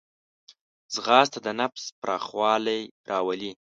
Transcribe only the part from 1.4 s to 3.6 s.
د نفس پراخوالی راولي